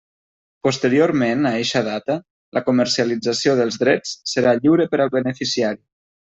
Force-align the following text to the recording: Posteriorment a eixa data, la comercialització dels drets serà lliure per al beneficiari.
Posteriorment 0.67 1.45
a 1.49 1.51
eixa 1.57 1.83
data, 1.89 2.15
la 2.59 2.65
comercialització 2.71 3.55
dels 3.63 3.79
drets 3.85 4.17
serà 4.35 4.57
lliure 4.59 4.93
per 4.95 5.05
al 5.07 5.17
beneficiari. 5.21 5.83